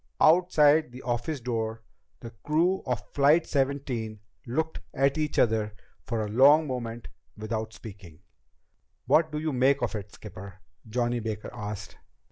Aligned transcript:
Outside 0.19 0.91
the 0.91 1.03
office 1.03 1.39
door, 1.39 1.83
the 2.21 2.31
crew 2.41 2.81
of 2.87 3.07
Flight 3.13 3.45
Seventeen 3.45 4.19
looked 4.47 4.79
at 4.95 5.15
each 5.15 5.37
other 5.37 5.75
for 6.07 6.25
a 6.25 6.31
long 6.31 6.65
moment 6.65 7.07
without 7.37 7.71
speaking. 7.71 8.21
"What 9.05 9.31
do 9.31 9.37
you 9.37 9.53
make 9.53 9.83
of 9.83 9.93
it, 9.93 10.11
skipper?" 10.11 10.59
Johnny 10.89 11.19
Baker 11.19 11.51
asked. 11.53 11.99